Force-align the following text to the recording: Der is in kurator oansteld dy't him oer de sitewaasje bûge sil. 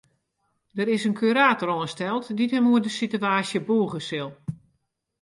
Der 0.77 0.87
is 0.95 1.03
in 1.07 1.17
kurator 1.19 1.69
oansteld 1.75 2.23
dy't 2.37 2.53
him 2.55 2.69
oer 2.71 2.83
de 2.85 2.91
sitewaasje 2.97 3.59
bûge 3.67 4.01
sil. 4.09 4.29